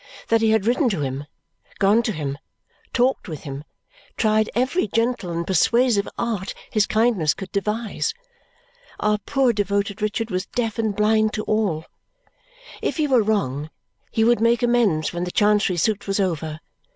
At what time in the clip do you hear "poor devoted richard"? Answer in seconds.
9.19-10.31